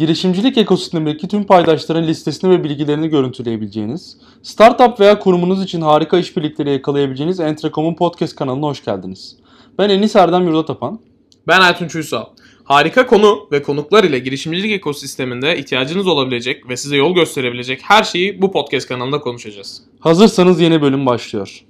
[0.00, 7.40] girişimcilik ekosistemindeki tüm paydaşların listesini ve bilgilerini görüntüleyebileceğiniz, startup veya kurumunuz için harika işbirlikleri yakalayabileceğiniz
[7.40, 9.36] Entrecom'un podcast kanalına hoş geldiniz.
[9.78, 11.00] Ben Enis Erdem Yurdatapan.
[11.46, 12.24] Ben Ertunç Uysal.
[12.64, 18.42] Harika konu ve konuklar ile girişimcilik ekosisteminde ihtiyacınız olabilecek ve size yol gösterebilecek her şeyi
[18.42, 19.82] bu podcast kanalında konuşacağız.
[20.00, 21.64] Hazırsanız yeni bölüm başlıyor.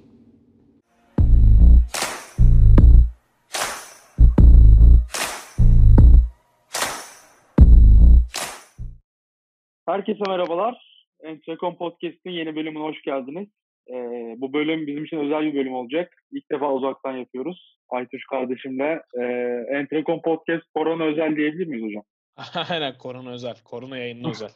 [9.91, 11.03] Herkese merhabalar.
[11.23, 13.47] Entrecom Podcast'in yeni bölümüne hoş geldiniz.
[13.89, 13.93] Ee,
[14.37, 16.13] bu bölüm bizim için özel bir bölüm olacak.
[16.31, 17.77] İlk defa uzaktan yapıyoruz.
[17.89, 19.01] Aytuş kardeşimle.
[19.19, 19.23] Ee,
[19.69, 22.03] Entrecom Podcast korona özel diyebilir miyiz hocam?
[22.69, 23.55] Aynen korona özel.
[23.63, 24.49] Korona yayını özel.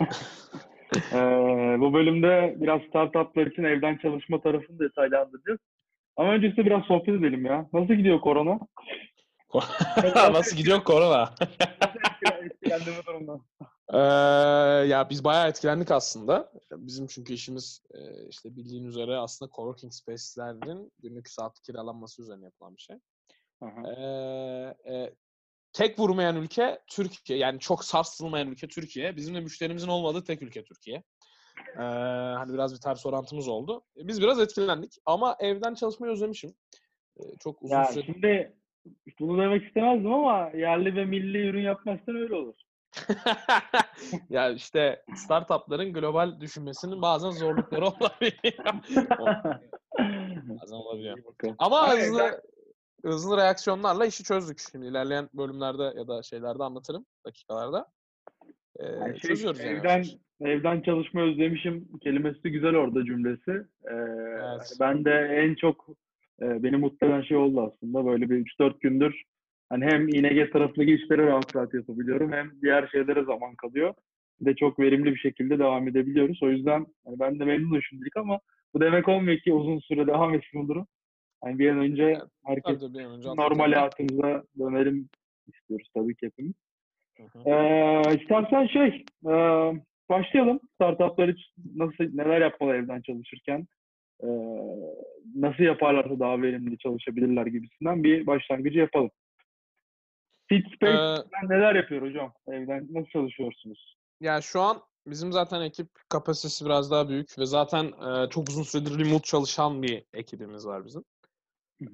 [1.12, 5.58] ee, bu bölümde biraz startuplar için evden çalışma tarafını detaylandıracağız.
[6.16, 7.66] Ama öncesinde biraz sohbet edelim ya.
[7.72, 8.58] Nasıl gidiyor korona?
[10.32, 11.30] Nasıl gidiyor korona?
[12.42, 13.40] Etkilendi bu durumdan.
[13.92, 13.98] Ee,
[14.86, 16.52] ya biz bayağı etkilendik aslında.
[16.72, 22.76] Bizim çünkü işimiz e, işte bildiğin üzere aslında coworking space'lerin günlük saat kiralanması üzerine yapılan
[22.76, 22.96] bir şey.
[23.62, 25.14] Ee, e,
[25.72, 27.38] tek vurmayan ülke Türkiye.
[27.38, 29.16] Yani çok sarsılmayan ülke Türkiye.
[29.16, 31.02] Bizim de müşterimizin olmadığı tek ülke Türkiye.
[31.76, 31.82] Ee,
[32.36, 33.82] hani biraz bir ters orantımız oldu.
[33.96, 36.54] Biz biraz etkilendik ama evden çalışmayı özlemişim.
[37.16, 38.04] Ee, çok uzun ya süre...
[38.04, 38.56] Şimdi
[39.20, 42.54] bunu demek istemezdim ama yerli ve milli ürün yapmazsan öyle olur.
[44.30, 48.64] ya işte startupların global düşünmesinin bazen zorlukları olabiliyor.
[50.48, 51.18] bazen olabiliyor.
[51.58, 52.42] Ama hızlı,
[53.04, 54.58] hızlı reaksiyonlarla işi çözdük.
[54.70, 57.86] Şimdi ilerleyen bölümlerde ya da şeylerde anlatırım dakikalarda.
[58.78, 59.78] Ee, yani şey, çözüyoruz yani.
[59.78, 60.04] Evden,
[60.40, 63.50] evden çalışma özlemişim kelimesi güzel orada cümlesi.
[63.84, 64.76] Ee, evet.
[64.80, 65.88] Ben de en çok
[66.42, 68.06] e, beni mutlu eden şey oldu aslında.
[68.06, 69.22] Böyle bir 3-4 gündür
[69.70, 73.94] Hani hem İNG tarafındaki işlere rahat rahat yapabiliyorum hem diğer şeylere zaman kalıyor.
[74.40, 76.42] Bir de çok verimli bir şekilde devam edebiliyoruz.
[76.42, 78.40] O yüzden hani ben de memnunum şimdilik ama
[78.74, 80.86] bu demek olmuyor ki uzun süre devam etsin bu durum.
[81.44, 85.08] Yani bir an önce herkes tabii, bir an önce normal hayatımıza dönelim
[85.46, 86.54] istiyoruz tabii ki hepimiz.
[87.46, 89.32] Ee, istersen şey e,
[90.08, 90.60] başlayalım.
[90.74, 93.66] Startuplar için nasıl neler yapmalı evden çalışırken
[94.22, 94.28] e,
[95.34, 99.10] nasıl yaparlarsa daha verimli çalışabilirler gibisinden bir başlangıcı yapalım.
[100.50, 102.32] Fitspace ee, neler yapıyor hocam?
[102.48, 103.96] Evden nasıl çalışıyorsunuz?
[104.20, 108.62] Ya şu an bizim zaten ekip kapasitesi biraz daha büyük ve zaten e, çok uzun
[108.62, 111.04] süredir remote çalışan bir ekibimiz var bizim.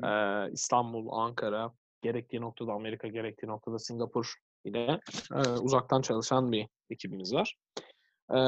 [0.04, 1.72] Ee, İstanbul, Ankara,
[2.02, 4.34] gerektiği noktada Amerika, gerektiği noktada Singapur
[4.64, 5.00] ile
[5.34, 7.56] e, uzaktan çalışan bir ekibimiz var.
[8.30, 8.38] Ee,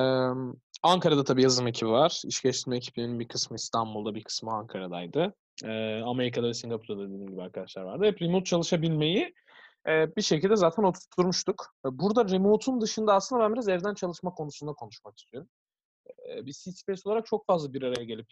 [0.82, 2.22] Ankara'da tabii yazılım ekibi var.
[2.24, 5.34] İş geliştirme ekibinin bir kısmı İstanbul'da, bir kısmı Ankara'daydı.
[5.64, 8.04] Ee, Amerika'da ve Singapur'da dediğim gibi arkadaşlar vardı.
[8.04, 9.34] Hep remote çalışabilmeyi
[9.88, 11.74] bir şekilde zaten oturtmuştuk.
[11.84, 15.48] Burada remote'un dışında aslında ben biraz evden çalışma konusunda konuşmak istiyorum.
[16.42, 18.28] Biz Seed Space olarak çok fazla bir araya gelip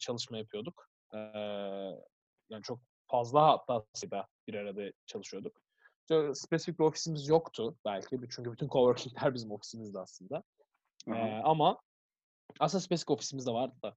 [0.00, 0.88] çalışma yapıyorduk.
[2.50, 3.84] Yani çok fazla hatta
[4.48, 5.60] bir arada çalışıyorduk.
[6.34, 8.20] Spesifik bir ofisimiz yoktu belki.
[8.30, 10.42] Çünkü bütün coworkingler bizim ofisimizdi aslında.
[11.08, 11.42] Hı hı.
[11.44, 11.80] Ama
[12.60, 13.96] aslında spesifik ofisimiz de vardı da.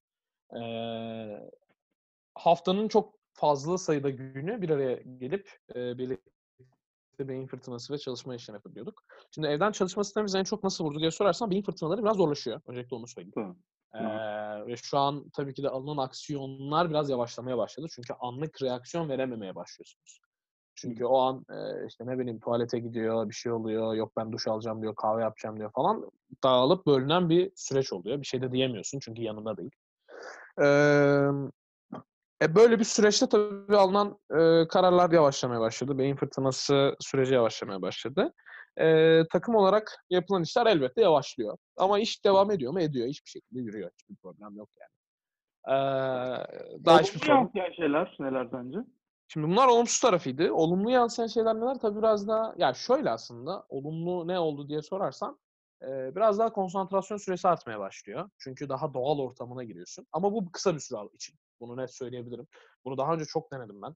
[2.36, 6.33] Haftanın çok fazla sayıda günü bir araya gelip birlikte
[7.14, 9.04] işte beyin fırtınası ve çalışma işlemi yapıyorduk.
[9.32, 12.62] Şimdi evden çalışma sistemi bize en çok nasıl vurdu diye sorarsan beyin fırtınaları biraz zorlaşıyor.
[12.68, 13.34] Öncelikle onu söyleyeyim.
[13.36, 13.58] Tamam.
[13.94, 17.88] Ee, ve şu an tabii ki de alınan aksiyonlar biraz yavaşlamaya başladı.
[17.92, 20.20] Çünkü anlık reaksiyon verememeye başlıyorsunuz.
[20.76, 24.48] Çünkü o an e, işte ne bileyim tuvalete gidiyor, bir şey oluyor, yok ben duş
[24.48, 26.12] alacağım diyor, kahve yapacağım diyor falan.
[26.44, 28.22] Dağılıp bölünen bir süreç oluyor.
[28.22, 29.72] Bir şey de diyemiyorsun çünkü yanında değil.
[30.62, 31.30] Ee,
[32.44, 35.98] e böyle bir süreçte tabii alınan e, kararlar yavaşlamaya başladı.
[35.98, 38.34] Beyin fırtınası süreci yavaşlamaya başladı.
[38.78, 41.58] E, takım olarak yapılan işler elbette yavaşlıyor.
[41.78, 42.82] Ama iş devam ediyor mu?
[42.82, 43.08] Ediyor.
[43.08, 43.92] Hiçbir şekilde yürüyor.
[44.00, 44.94] Hiçbir problem yok yani.
[45.68, 45.78] E,
[46.86, 47.52] daha hiçbir sorun.
[47.78, 48.78] şeyler neler sence?
[49.28, 50.54] Şimdi bunlar olumsuz tarafıydı.
[50.54, 51.80] Olumlu yansıyan şeyler neler?
[51.80, 55.40] Tabii biraz daha, ya şöyle aslında, olumlu ne oldu diye sorarsan,
[55.82, 58.30] e, biraz daha konsantrasyon süresi artmaya başlıyor.
[58.38, 60.08] Çünkü daha doğal ortamına giriyorsun.
[60.12, 61.36] Ama bu kısa bir süre için.
[61.60, 62.48] Bunu net söyleyebilirim.
[62.86, 63.96] Bunu daha önce çok denedim ben.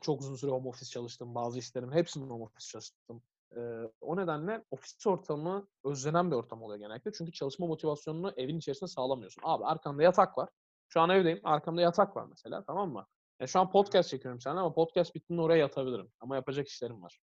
[0.00, 1.34] Çok uzun süre home office çalıştım.
[1.34, 3.22] Bazı işlerim hepsini home office çalıştım.
[3.56, 3.60] Ee,
[4.00, 7.12] o nedenle ofis ortamı özlenen bir ortam oluyor genellikle.
[7.12, 9.42] Çünkü çalışma motivasyonunu evin içerisinde sağlamıyorsun.
[9.44, 10.48] Abi arkanda yatak var.
[10.88, 11.40] Şu an evdeyim.
[11.44, 12.64] Arkamda yatak var mesela.
[12.64, 13.06] Tamam mı?
[13.40, 16.12] Ya şu an podcast çekiyorum seninle ama podcast bittiğinde oraya yatabilirim.
[16.20, 17.18] Ama yapacak işlerim var.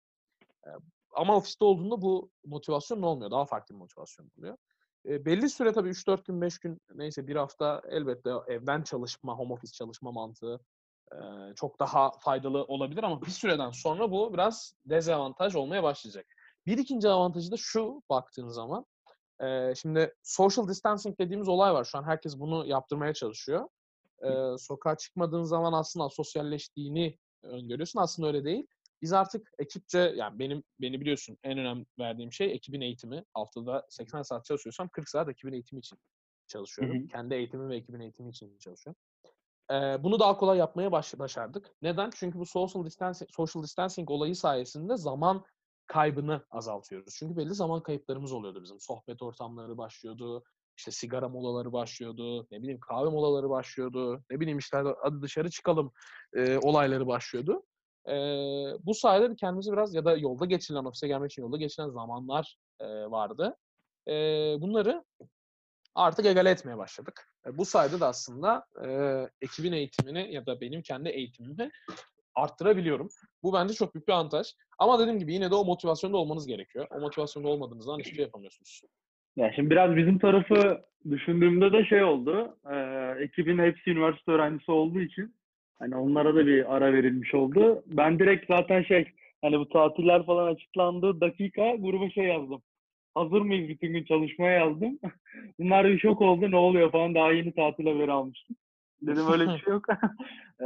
[0.68, 0.70] Ee,
[1.12, 3.32] ama ofiste olduğunda bu motivasyon ne olmuyor?
[3.32, 4.58] Daha farklı bir motivasyon oluyor.
[5.10, 9.54] E, belli süre tabii 3-4 gün, 5 gün neyse bir hafta elbette evden çalışma, home
[9.54, 10.60] office çalışma mantığı
[11.12, 11.18] e,
[11.56, 16.26] çok daha faydalı olabilir ama bir süreden sonra bu biraz dezavantaj olmaya başlayacak.
[16.66, 18.86] Bir ikinci avantajı da şu baktığın zaman.
[19.42, 21.84] E, şimdi social distancing dediğimiz olay var.
[21.84, 23.68] Şu an herkes bunu yaptırmaya çalışıyor.
[24.24, 28.00] E, sokağa çıkmadığın zaman aslında sosyalleştiğini öngörüyorsun.
[28.00, 28.68] Aslında öyle değil.
[29.02, 33.24] Biz artık ekipçe yani benim beni biliyorsun en önemli verdiğim şey ekibin eğitimi.
[33.34, 36.00] Haftada 80 saat çalışıyorsam 40 saat ekibin eğitimi için
[36.48, 37.00] çalışıyorum.
[37.00, 37.08] Hı hı.
[37.08, 39.02] Kendi eğitimim ve ekibin eğitimi için çalışıyorum.
[39.72, 41.76] Ee, bunu daha kolay yapmaya baş, başardık.
[41.82, 42.10] Neden?
[42.16, 45.46] Çünkü bu social distancing, social distancing olayı sayesinde zaman
[45.88, 47.16] kaybını azaltıyoruz.
[47.20, 48.80] Çünkü belli zaman kayıplarımız oluyordu bizim.
[48.80, 50.44] Sohbet ortamları başlıyordu,
[50.78, 55.92] işte sigara molaları başlıyordu, ne bileyim kahve molaları başlıyordu, ne bileyim işte hadi dışarı çıkalım
[56.34, 57.64] e, olayları başlıyordu.
[58.08, 58.14] E,
[58.86, 62.86] bu sayede kendimizi biraz ya da yolda geçirilen, ofise gelmek için yolda geçiren zamanlar e,
[62.88, 63.58] vardı.
[64.08, 64.14] E,
[64.62, 65.04] bunları
[65.96, 67.34] artık egale etmeye başladık.
[67.46, 68.90] E, bu sayede de aslında e,
[69.42, 71.70] ekibin eğitimini ya da benim kendi eğitimimi
[72.36, 73.10] arttırabiliyorum.
[73.44, 74.48] Bu bence çok büyük bir avantaj.
[74.80, 76.88] Ama dediğim gibi yine de o motivasyonda olmanız gerekiyor.
[76.92, 78.82] O motivasyonda olmadığınız zaman hiçbir şey yapamıyorsunuz.
[79.36, 82.58] Ya şimdi biraz bizim tarafı düşündüğümde de şey oldu.
[82.72, 82.76] E,
[83.24, 85.36] ekibin hepsi üniversite öğrencisi olduğu için
[85.80, 87.84] hani onlara da bir ara verilmiş oldu.
[87.88, 89.06] Ben direkt zaten şey
[89.42, 92.62] hani bu tatiller falan açıklandığı dakika gruba şey yazdım.
[93.16, 95.00] Hazır mıyız bütün gün çalışmaya yazdım.
[95.60, 96.52] Bunlar bir şok oldu.
[96.52, 98.56] Ne oluyor falan daha yeni tatil haberi almıştım.
[99.02, 99.86] Dedim öyle bir şey yok.
[100.62, 100.66] e,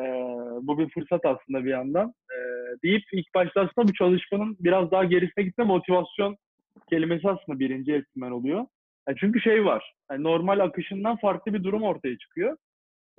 [0.62, 2.14] bu bir fırsat aslında bir yandan.
[2.32, 2.38] E,
[2.84, 6.38] deyip ilk başta aslında bu çalışmanın biraz daha gerisine gitme motivasyon
[6.90, 8.66] kelimesi aslında birinci etmen oluyor.
[9.08, 9.94] Yani çünkü şey var.
[10.12, 12.58] Yani normal akışından farklı bir durum ortaya çıkıyor.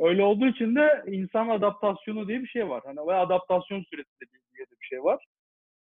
[0.01, 2.83] Öyle olduğu için de insan adaptasyonu diye bir şey var.
[2.85, 4.11] Hani ve adaptasyon süresi
[4.55, 5.25] diye bir şey var.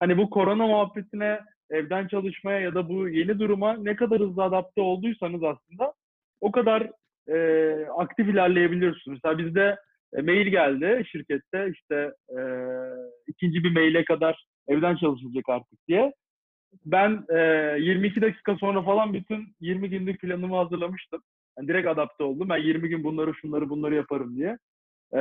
[0.00, 4.80] Hani bu korona muhabbetine evden çalışmaya ya da bu yeni duruma ne kadar hızlı adapte
[4.80, 5.92] olduysanız aslında
[6.40, 6.90] o kadar
[7.28, 9.20] e, aktif ilerleyebiliyorsunuz.
[9.24, 9.76] Mesela bizde
[10.16, 12.40] e, mail geldi şirkette işte e,
[13.26, 16.12] ikinci bir maile kadar evden çalışılacak artık diye.
[16.84, 17.38] Ben e,
[17.78, 21.22] 22 dakika sonra falan bütün 20 günlük planımı hazırlamıştım.
[21.58, 22.48] Yani direkt adapte oldum.
[22.48, 24.58] Ben 20 gün bunları şunları bunları yaparım diye.
[25.14, 25.20] E,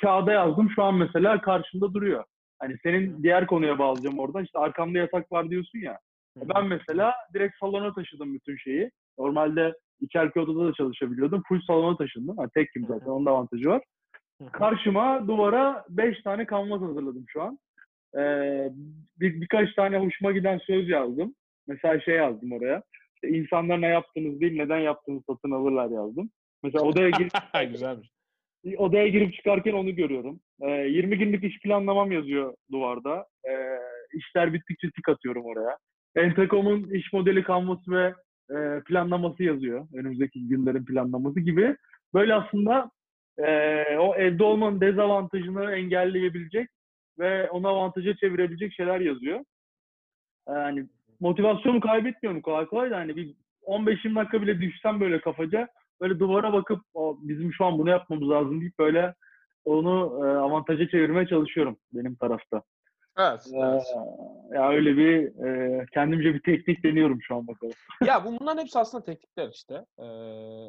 [0.00, 0.70] kağıda yazdım.
[0.74, 2.24] Şu an mesela karşımda duruyor.
[2.58, 4.44] Hani senin diğer konuya bağlayacağım oradan.
[4.44, 5.98] İşte arkamda yatak var diyorsun ya.
[6.36, 8.90] Ben mesela direkt salona taşıdım bütün şeyi.
[9.18, 11.42] Normalde içerki odada da çalışabiliyordum.
[11.48, 12.36] Full salona taşındım.
[12.38, 13.06] Yani tek kim zaten.
[13.06, 13.82] Onun da avantajı var.
[14.52, 17.58] Karşıma duvara 5 tane kanvas hazırladım şu an.
[18.16, 18.68] Ee,
[19.20, 21.34] bir, birkaç tane hoşuma giden söz yazdım.
[21.66, 22.82] Mesela şey yazdım oraya.
[23.22, 26.30] İşte insanlar ne yaptığınız değil, neden yaptığınızı satın alırlar yazdım.
[26.62, 27.32] Mesela odaya girip
[27.70, 28.10] Güzelmiş.
[28.76, 30.40] Odaya girip çıkarken onu görüyorum.
[30.60, 33.26] Ee, 20 günlük iş planlamam yazıyor duvarda.
[33.48, 33.78] Ee,
[34.14, 35.78] işler bittikçe tik atıyorum oraya.
[36.16, 38.14] Entekom'un iş modeli kanvası ve
[38.50, 39.88] e, planlaması yazıyor.
[39.94, 41.76] Önümüzdeki günlerin planlaması gibi.
[42.14, 42.90] Böyle aslında
[43.38, 46.68] e, o evde olmanın dezavantajını engelleyebilecek
[47.18, 49.40] ve onu avantaja çevirebilecek şeyler yazıyor.
[50.48, 50.86] Yani
[51.20, 53.34] motivasyonu kaybetmiyorum kolay kolay da hani bir
[53.66, 55.68] 15-20 dakika bile düşsem böyle kafaca
[56.00, 56.80] böyle duvara bakıp
[57.20, 59.14] bizim şu an bunu yapmamız lazım deyip böyle
[59.64, 62.62] onu e, avantaja çevirmeye çalışıyorum benim tarafta.
[63.18, 63.46] Evet.
[63.52, 63.82] Ee, evet.
[64.54, 67.74] Ya öyle bir e, kendimce bir teknik deniyorum şu an bakalım.
[68.06, 69.74] ya bunların hepsi aslında teknikler işte.
[69.98, 70.04] Ee,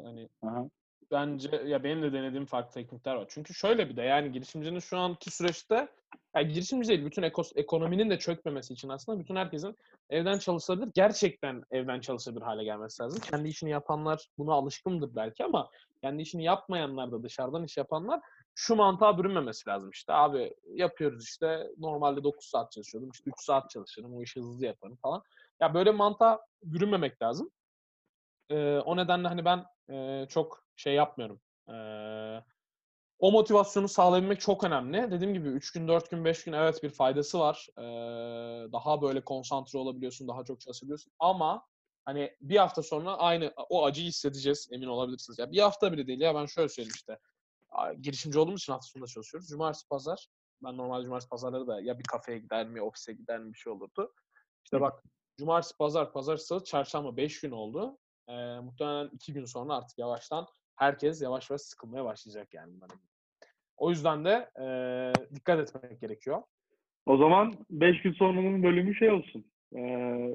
[0.06, 0.66] hani Aha.
[1.12, 3.26] Bence ya benim de denediğim farklı teknikler var.
[3.30, 5.88] Çünkü şöyle bir de yani girişimcinin şu anki süreçte
[6.36, 9.78] yani girişimci değil, bütün ekos, ekonominin de çökmemesi için aslında bütün herkesin
[10.10, 13.22] evden çalışabilir, gerçekten evden çalışabilir hale gelmesi lazım.
[13.32, 15.70] Kendi işini yapanlar buna alışkındır belki ama
[16.02, 18.22] kendi işini yapmayanlar da dışarıdan iş yapanlar
[18.56, 20.14] şu mantığa bürünmemesi lazım işte.
[20.14, 24.96] Abi yapıyoruz işte normalde 9 saat çalışıyordum işte 3 saat çalışırım o işi hızlı yaparım
[24.96, 25.24] falan.
[25.62, 27.50] Ya böyle mantığa bürünmemek lazım.
[28.50, 31.42] Ee, o nedenle hani ben e, çok şey yapmıyorum.
[31.70, 32.44] Ee,
[33.20, 35.12] o motivasyonu sağlayabilmek çok önemli.
[35.12, 37.68] Dediğim gibi 3 gün, 4 gün, 5 gün evet bir faydası var.
[37.78, 37.82] Ee,
[38.72, 41.14] daha böyle konsantre olabiliyorsun, daha çok çalışabiliyorsun.
[41.20, 41.68] Ama
[42.06, 45.40] hani bir hafta sonra aynı o acıyı hissedeceğiz emin olabilirsiniz.
[45.40, 47.20] Ya bir hafta bile değil ya ben şöyle söyleyeyim işte.
[48.02, 49.50] Girişimci olduğumuz için hafta sonunda çalışıyoruz.
[49.50, 50.28] Cumartesi, pazar.
[50.64, 53.74] Ben normalde cumartesi, pazarları da ya bir kafeye gider mi, ofise gider mi bir şey
[53.74, 54.14] olurdu.
[54.64, 55.04] İşte bak
[55.38, 57.98] cumartesi, pazar, pazar, salı, çarşamba 5 gün oldu.
[58.30, 62.74] Ee, muhtemelen 2 gün sonra artık yavaştan herkes yavaş yavaş sıkılmaya başlayacak yani.
[63.78, 64.66] O yüzden de e,
[65.36, 66.42] dikkat etmek gerekiyor.
[67.06, 69.46] O zaman 5 gün sonranın bölümü şey olsun.
[69.76, 69.82] E,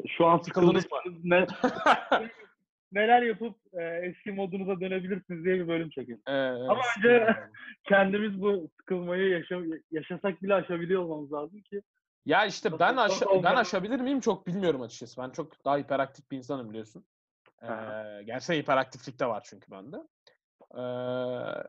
[0.08, 0.98] şu an sıkıldınız mı?
[1.24, 1.46] Ne,
[2.92, 6.22] neler yapıp e, eski modunuza dönebilirsiniz diye bir bölüm çekin.
[6.26, 7.36] Ee, Ama önce
[7.88, 9.60] kendimiz bu sıkılmayı yaşa,
[9.90, 11.82] yaşasak bile aşabiliyor olmamız lazım ki.
[12.26, 15.22] Ya işte ben aşa ben aşabilir miyim çok bilmiyorum açıkçası.
[15.22, 17.04] Ben çok daha hiperaktif bir insanım biliyorsun.
[17.64, 19.96] Ee, gerçekten hiperaktiflik de var çünkü bende.
[20.74, 20.82] Ee,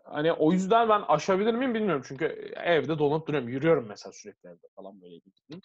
[0.03, 2.03] hani o yüzden ben aşabilir miyim bilmiyorum.
[2.07, 2.25] Çünkü
[2.63, 3.49] evde dolanıp duruyorum.
[3.49, 5.61] Yürüyorum mesela sürekli evde falan böyle gittiğim.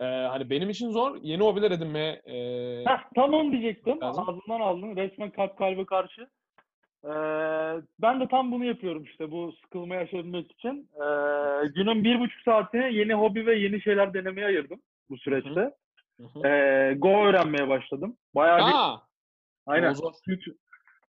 [0.00, 1.16] Ee, hani benim için zor.
[1.22, 2.36] Yeni hobiler edinmeye e,
[2.86, 4.00] Heh, tam onu diyecektim.
[4.00, 4.24] Lazım.
[4.28, 4.96] Ağzından aldın.
[4.96, 6.28] Resmen kalp kalbe karşı.
[7.04, 7.10] Ee,
[7.98, 10.90] ben de tam bunu yapıyorum işte bu sıkılmayı aşabilmek için.
[10.94, 14.80] Ee, günün bir buçuk saatini yeni hobi ve yeni şeyler denemeye ayırdım
[15.10, 15.70] bu süreçte.
[16.20, 16.48] Hı hı.
[16.48, 18.16] Ee, Go öğrenmeye başladım.
[18.34, 19.05] Bayağı bir, Aa,
[19.66, 19.90] aynen.
[19.90, 20.12] o zor.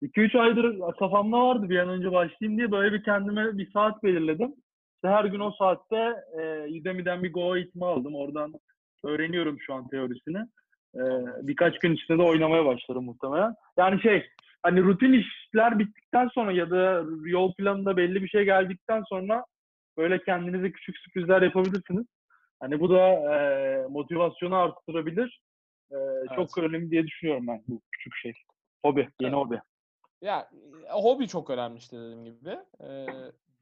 [0.02, 4.54] 2-3 aydır kafamda vardı bir an önce başlayayım diye böyle bir kendime bir saat belirledim.
[4.94, 8.14] İşte her gün o saatte e, Udemy'den bir Go eğitimi aldım.
[8.14, 8.52] Oradan
[9.04, 10.38] öğreniyorum şu an teorisini.
[10.94, 11.02] E,
[11.42, 13.54] birkaç gün içinde de oynamaya başlarım muhtemelen.
[13.76, 14.26] Yani şey
[14.62, 19.44] hani rutin işler bittikten sonra ya da yol planında belli bir şey geldikten sonra
[19.98, 22.06] böyle kendinize küçük sürprizler yapabilirsiniz.
[22.60, 25.40] Hani bu da e, motivasyonu arttırabilir.
[25.92, 25.96] E,
[26.36, 28.32] Çok önemli diye düşünüyorum ben bu küçük şey.
[28.84, 29.34] Hobi, yeni Evet.
[29.46, 29.60] hobi.
[30.22, 30.50] Ya
[30.88, 32.58] e, hobi çok önemli işte dediğim gibi.
[32.80, 33.06] Ee,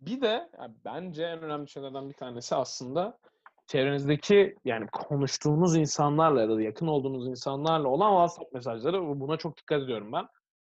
[0.00, 3.18] bir de ya, bence en önemli şeylerden bir tanesi aslında
[3.66, 9.02] çevrenizdeki yani konuştuğunuz insanlarla ya da yakın olduğunuz insanlarla olan WhatsApp mesajları.
[9.08, 10.26] Bu- Buna çok dikkat ediyorum ben.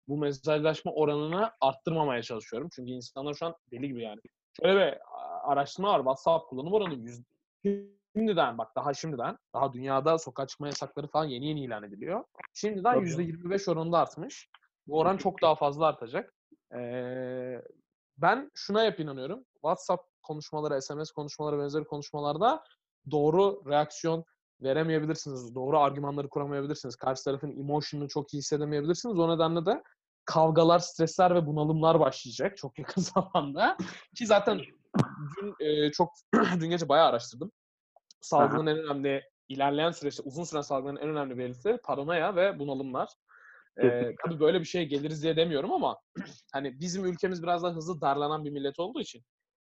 [0.09, 2.69] Bu mesajlaşma oranını arttırmamaya çalışıyorum.
[2.73, 4.21] Çünkü insanlar şu an deli gibi yani.
[4.63, 4.99] Şöyle bir
[5.53, 5.99] araştırma var.
[5.99, 7.23] WhatsApp kullanım oranı yüz,
[8.17, 12.25] şimdiden bak daha şimdiden daha dünyada sokağa çıkma yasakları falan yeni yeni ilan ediliyor.
[12.55, 13.09] Şimdiden Tabii.
[13.09, 14.49] %25 oranında artmış.
[14.87, 16.35] Bu oran çok daha fazla artacak.
[16.75, 17.63] Ee,
[18.19, 19.45] ben şuna hep inanıyorum.
[19.53, 22.63] WhatsApp konuşmaları, SMS konuşmaları, benzeri konuşmalarda
[23.11, 24.25] doğru reaksiyon
[24.63, 25.55] veremeyebilirsiniz.
[25.55, 26.97] Doğru argümanları kuramayabilirsiniz.
[26.97, 29.19] Karşı tarafın emotion'ını çok iyi hissedemeyebilirsiniz.
[29.19, 29.83] O nedenle de
[30.25, 33.77] kavgalar, stresler ve bunalımlar başlayacak çok yakın zamanda.
[34.17, 34.61] Ki zaten
[35.37, 36.13] dün e, çok
[36.61, 37.53] dün gece bayağı araştırdım.
[38.27, 43.09] Salgının en önemli ilerleyen süreçte uzun süren salgının en önemli belirtileri paranoya ve bunalımlar.
[43.83, 45.97] Ee, tabii böyle bir şeye geliriz diye demiyorum ama
[46.53, 49.23] hani bizim ülkemiz biraz daha hızlı darlanan bir millet olduğu için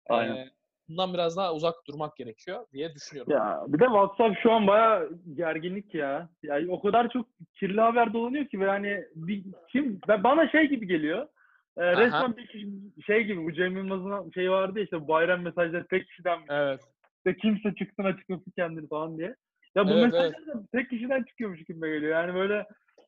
[0.08, 0.36] Aynen.
[0.36, 0.50] e,
[0.88, 3.32] bundan biraz daha uzak durmak gerekiyor diye düşünüyorum.
[3.32, 6.28] Ya bir de WhatsApp şu an bayağı gerginlik ya.
[6.42, 10.68] Yani o kadar çok kirli haber dolanıyor ki ve yani bir, kim ve bana şey
[10.68, 11.28] gibi geliyor.
[11.76, 11.96] E, Aha.
[11.96, 12.68] resmen bir kişi,
[13.06, 16.80] şey gibi bu Cem Yılmaz'ın şey vardı ya işte bayram mesajları tek kişiden Evet.
[17.26, 19.34] İşte kimse çıksın açıklasın kendini falan diye.
[19.74, 22.12] Ya bu Evet, mesajlar da tek kişiden çıkıyormuş gibi geliyor.
[22.12, 22.66] Yani böyle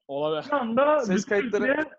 [0.09, 0.50] Olabilir.
[0.50, 1.90] bir anda Ses bütün kayıtları- ülkeye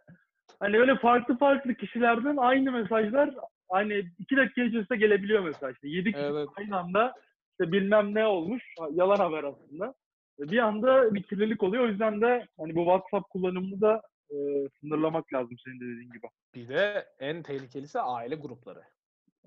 [0.59, 3.35] hani öyle farklı farklı kişilerden aynı mesajlar
[3.71, 5.87] hani iki dakika içerisinde gelebiliyor mesela işte.
[5.87, 6.47] Yedi kişi Evet.
[6.57, 7.13] aynı anda
[7.51, 8.63] işte bilmem ne olmuş.
[8.91, 9.93] Yalan haber aslında.
[10.39, 11.83] Bir anda bir kirlilik oluyor.
[11.83, 14.35] O yüzden de hani bu WhatsApp kullanımını da e,
[14.81, 16.27] sınırlamak lazım senin de dediğin gibi.
[16.55, 18.81] Bir de en tehlikelisi aile grupları.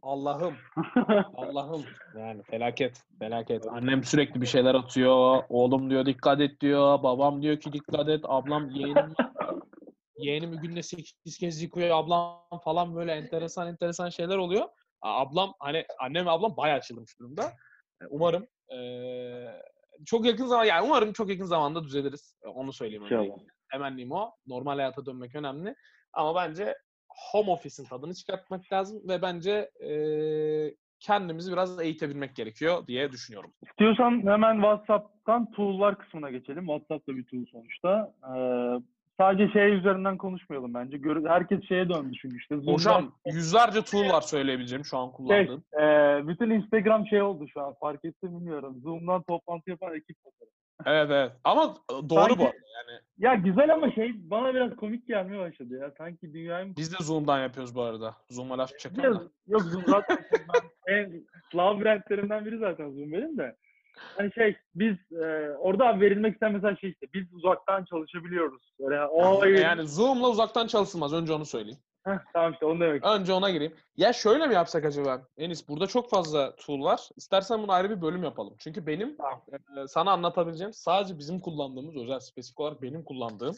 [0.03, 0.55] Allah'ım,
[1.37, 1.85] Allah'ım.
[2.19, 3.67] Yani felaket, felaket.
[3.67, 5.43] Annem sürekli bir şeyler atıyor.
[5.49, 7.03] Oğlum diyor dikkat et diyor.
[7.03, 8.21] Babam diyor ki dikkat et.
[8.25, 9.15] Ablam yeğenim
[10.17, 14.69] yeğenimi günde 8 kez yıkıyor ablam falan böyle enteresan enteresan şeyler oluyor.
[15.03, 17.43] Ablam hani annem ve ablam bayağı açılmış durumda.
[18.03, 19.63] E, Umarım eee,
[20.07, 22.37] çok yakın zaman yani umarım çok yakın zamanda düzeliriz.
[22.45, 23.47] E, Onu söyleyeyim öncelikle.
[23.73, 24.31] Temennim o.
[24.47, 25.75] Normal hayata dönmek önemli.
[26.13, 26.75] Ama bence
[27.33, 33.53] home office'in tadını çıkartmak lazım ve bence eee, kendimizi biraz eğitebilmek gerekiyor diye düşünüyorum.
[33.71, 36.67] İstiyorsan hemen WhatsApp'tan tool'lar kısmına geçelim.
[36.67, 38.15] WhatsApp da bir tool sonuçta.
[38.25, 38.83] Ee,
[39.21, 40.99] sadece şey üzerinden konuşmayalım bence.
[40.99, 42.55] Gör- herkes şeye döndü çünkü işte.
[42.57, 45.63] Zoom'dan- Hocam yüzlerce tool var söyleyebileceğim şu an Şey, kullandığım.
[45.81, 48.81] e, bütün Instagram şey oldu şu an fark ettim bilmiyorum.
[48.83, 50.53] Zoom'dan toplantı yapan ekip fotoğrafı.
[50.87, 51.33] Evet evet.
[51.45, 53.01] Ama doğru bu Sanki- arada yani.
[53.19, 55.93] Ya güzel ama şey bana biraz komik gelmeye başladı ya.
[55.99, 58.15] Sanki dünyayı Biz de Zoom'dan yapıyoruz bu arada.
[58.31, 59.05] Zoom'a laf çakalım.
[59.13, 60.19] Yok, yok Zoom zaten
[60.89, 63.57] ben en labirentlerimden biri zaten Zoom benim de.
[64.17, 68.73] Hani şey biz e, orada verilmek isteyen mesela şey işte biz uzaktan çalışabiliyoruz.
[68.81, 71.13] Böyle o Yani Zoom'la uzaktan çalışılmaz.
[71.13, 71.79] Önce onu söyleyeyim.
[72.05, 73.07] Heh, tamam işte onu demek.
[73.07, 73.75] Önce ona gireyim.
[73.97, 75.23] Ya şöyle mi yapsak acaba?
[75.37, 77.09] Enis burada çok fazla tool var.
[77.17, 78.55] İstersen bunu ayrı bir bölüm yapalım.
[78.59, 79.43] Çünkü benim Tamam.
[79.53, 83.55] e, sana anlatabileceğim sadece bizim kullandığımız, özel spesifik olarak benim kullandığım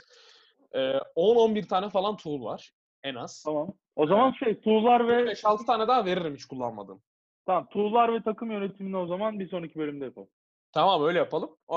[0.72, 2.72] e, 10-11 tane falan tool var.
[3.02, 3.42] En az.
[3.42, 3.72] Tamam.
[3.96, 7.02] O zaman şey tool'lar ve 5-6 tane daha veririm hiç kullanmadığım.
[7.46, 10.28] Tamam tool'lar ve takım yönetimini o zaman bir sonraki bölümde yapalım.
[10.72, 11.50] Tamam öyle yapalım.
[11.70, 11.74] Ee,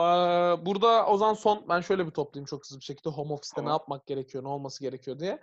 [0.65, 3.65] burada o zaman son ben şöyle bir toplayayım çok hızlı bir şekilde home office'te ne
[3.65, 3.72] Tamam.
[3.79, 5.39] yapmak gerekiyor, ne olması gerekiyor diye.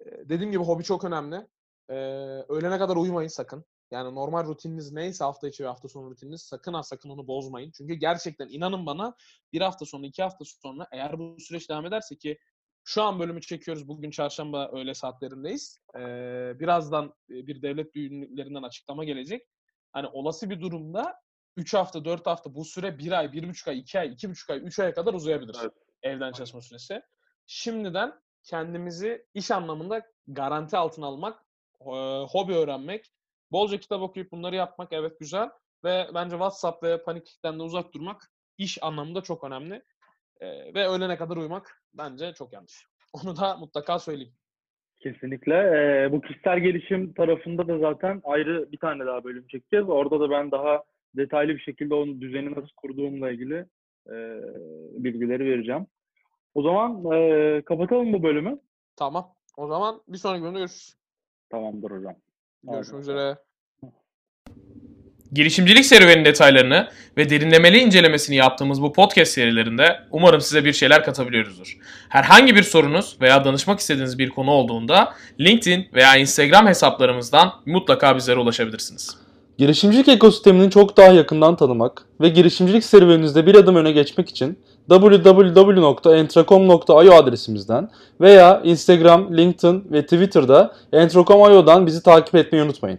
[0.00, 1.46] Ee, dediğim gibi hobi çok önemli.
[1.90, 1.94] Ee,
[2.48, 3.64] öğlene kadar uyumayın sakın.
[3.90, 7.70] Yani normal rutininiz neyse hafta içi ve hafta sonu rutininiz sakın ha sakın onu bozmayın.
[7.76, 9.14] Çünkü gerçekten inanın bana
[9.52, 12.38] bir hafta sonra iki hafta sonra eğer bu süreç devam ederse ki
[12.84, 13.88] şu an bölümü çekiyoruz.
[13.88, 15.78] Bugün çarşamba öğle saatlerindeyiz.
[15.96, 19.46] Ee, birazdan bir devlet büyüklerinden açıklama gelecek.
[19.92, 21.20] Hani olası bir durumda
[21.56, 24.78] 3 hafta, 4 hafta bu süre 1 ay, 1,5 ay, 2 ay, 2,5 ay, 3
[24.78, 25.72] aya kadar uzayabilir Evet.
[26.02, 27.02] evden çalışma süresi.
[27.46, 31.44] Şimdiden kendimizi iş anlamında garanti altına almak,
[32.28, 33.12] hobi öğrenmek,
[33.52, 35.50] bolca kitap okuyup bunları yapmak evet güzel
[35.84, 39.84] ve bence WhatsApp ve paniklikten de uzak durmak iş anlamında çok önemli.
[40.74, 42.86] Ve öğlene kadar uyumak bence çok yanlış.
[43.12, 44.36] Onu da mutlaka söyleyeyim.
[45.00, 45.54] Kesinlikle.
[45.54, 49.88] Ee, bu kişisel gelişim tarafında da zaten ayrı bir tane daha bölüm çekeceğiz.
[49.88, 50.82] Orada da ben daha
[51.16, 53.66] detaylı bir şekilde onun düzeni nasıl kurduğumla ilgili
[54.06, 54.14] e,
[55.04, 55.86] bilgileri vereceğim.
[56.54, 58.60] O zaman e, kapatalım bu bölümü.
[58.96, 59.34] Tamam.
[59.56, 60.94] O zaman bir sonraki bölümde görüşürüz.
[61.50, 62.14] Tamamdır hocam.
[62.62, 63.36] Görüşmek üzere.
[65.32, 71.78] Girişimcilik serüvenin detaylarını ve derinlemeli incelemesini yaptığımız bu podcast serilerinde umarım size bir şeyler katabiliyoruzdur.
[72.08, 78.38] Herhangi bir sorunuz veya danışmak istediğiniz bir konu olduğunda LinkedIn veya Instagram hesaplarımızdan mutlaka bizlere
[78.38, 79.16] ulaşabilirsiniz.
[79.58, 84.58] Girişimcilik ekosistemini çok daha yakından tanımak ve girişimcilik serüveninizde bir adım öne geçmek için
[84.88, 92.98] www.entracom.io adresimizden veya Instagram, LinkedIn ve Twitter'da entracom.io'dan bizi takip etmeyi unutmayın.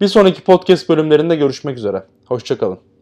[0.00, 2.06] Bir sonraki podcast bölümlerinde görüşmek üzere.
[2.26, 2.93] Hoşçakalın.